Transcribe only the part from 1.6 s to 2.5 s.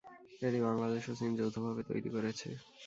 ভাবে তৈরি করেছে।